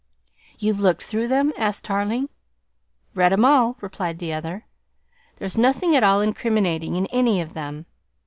"You've 0.57 0.79
looked 0.79 1.03
through 1.03 1.27
them?" 1.27 1.53
asked 1.55 1.85
Tarling 1.85 2.29
"Read 3.13 3.31
'em 3.33 3.45
all," 3.45 3.77
replied 3.81 4.17
the 4.17 4.33
other. 4.33 4.65
"There's 5.37 5.59
nothing 5.59 5.95
at 5.95 6.01
all 6.01 6.21
incriminating 6.21 6.95
in 6.95 7.05
any 7.11 7.39
of 7.39 7.53
them. 7.53 7.85